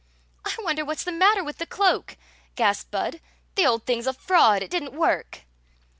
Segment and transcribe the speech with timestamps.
[0.43, 2.17] I wonder what 's the matter with the cloak,"
[2.55, 3.21] gasped Bud.
[3.53, 5.41] "The old thing 's a fraud; it did nt work."